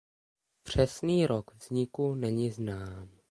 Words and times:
Přesný 0.63 1.27
rok 1.27 1.55
vzniku 1.55 2.15
není 2.15 2.51
znám. 2.51 3.11